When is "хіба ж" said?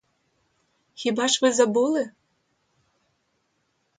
0.93-1.39